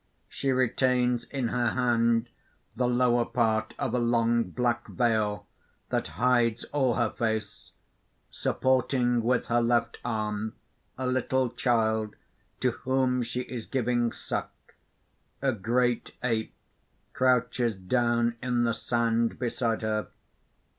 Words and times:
__She 0.31 0.51
retains 0.57 1.25
in 1.25 1.49
her 1.49 1.73
hand 1.75 2.27
the 2.75 2.87
lower 2.87 3.23
part 3.23 3.75
of 3.77 3.93
a 3.93 3.99
long 3.99 4.45
black 4.45 4.87
veil 4.87 5.45
that 5.89 6.07
hides 6.17 6.63
all 6.73 6.95
her 6.95 7.11
face; 7.11 7.69
supporting 8.31 9.21
with 9.21 9.45
her 9.45 9.61
left 9.61 9.99
arm 10.03 10.55
a 10.97 11.05
little 11.05 11.49
child 11.51 12.15
to 12.61 12.71
whom 12.71 13.21
she 13.21 13.41
is 13.41 13.67
giving 13.67 14.11
suck. 14.11 14.55
A 15.39 15.51
great 15.53 16.15
ape 16.23 16.55
crouches 17.13 17.75
down 17.75 18.37
in 18.41 18.63
the 18.63 18.73
sand 18.73 19.37
beside 19.37 19.83
her. 19.83 20.07